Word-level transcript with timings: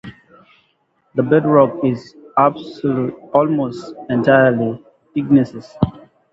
The 1.13 1.21
bedrock 1.21 1.85
is 1.85 2.15
almost 2.35 3.93
entirely 4.09 4.83
gneiss. 5.15 5.75